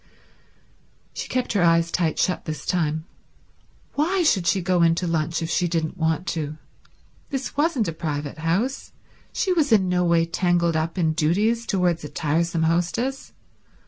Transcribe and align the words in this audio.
She 1.13 1.27
kept 1.27 1.53
her 1.53 1.61
eyes 1.61 1.91
tight 1.91 2.17
shut 2.17 2.45
this 2.45 2.65
time. 2.65 3.05
Why 3.93 4.23
should 4.23 4.47
she 4.47 4.59
go 4.59 4.81
in 4.81 4.95
to 4.95 5.05
lunch 5.05 5.43
if 5.43 5.49
she 5.51 5.67
didn't 5.67 5.95
want 5.95 6.25
to? 6.29 6.57
This 7.29 7.55
wasn't 7.55 7.87
a 7.87 7.93
private 7.93 8.39
house; 8.39 8.93
she 9.31 9.53
was 9.53 9.71
in 9.71 9.87
no 9.89 10.03
way 10.03 10.25
tangled 10.25 10.75
up 10.75 10.97
in 10.97 11.13
duties 11.13 11.67
towards 11.67 12.03
a 12.03 12.09
tiresome 12.09 12.63
hostess. 12.63 13.33